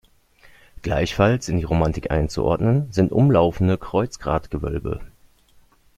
[0.81, 4.99] Gleichfalls in die Romanik einzuordnen sind umlaufende Kreuzgratgewölbe.